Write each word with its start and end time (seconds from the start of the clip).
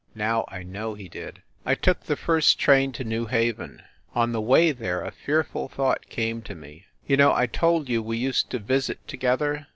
Now 0.15 0.45
I 0.47 0.63
know 0.63 0.95
he 0.95 1.07
did. 1.07 1.43
I 1.63 1.75
took 1.75 2.01
the 2.05 2.15
first 2.15 2.57
train 2.57 2.91
to 2.93 3.03
New 3.03 3.27
Haven. 3.27 3.83
On 4.15 4.31
th^ 4.33 4.41
way 4.43 4.71
there 4.71 5.05
a 5.05 5.11
fearful 5.11 5.69
thought 5.69 6.09
came 6.09 6.41
to 6.41 6.55
me. 6.55 6.87
You 7.05 7.17
know 7.17 7.31
I 7.35 7.45
told 7.45 7.87
you 7.87 8.01
we 8.01 8.17
used 8.17 8.49
to 8.49 8.57
visit 8.57 9.07
together 9.07 9.67